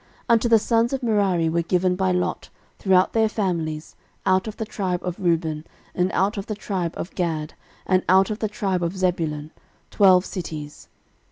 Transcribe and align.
13:006:063 0.21 0.25
Unto 0.29 0.49
the 0.49 0.57
sons 0.59 0.93
of 0.93 1.03
Merari 1.03 1.47
were 1.47 1.61
given 1.61 1.95
by 1.95 2.11
lot, 2.11 2.49
throughout 2.79 3.13
their 3.13 3.29
families, 3.29 3.95
out 4.25 4.47
of 4.47 4.57
the 4.57 4.65
tribe 4.65 4.99
of 5.03 5.19
Reuben, 5.19 5.63
and 5.93 6.09
out 6.13 6.39
of 6.39 6.47
the 6.47 6.55
tribe 6.55 6.95
of 6.97 7.13
Gad, 7.13 7.53
and 7.85 8.01
out 8.09 8.31
of 8.31 8.39
the 8.39 8.49
tribe 8.49 8.81
of 8.81 8.97
Zebulun, 8.97 9.51
twelve 9.91 10.25
cities. 10.25 10.89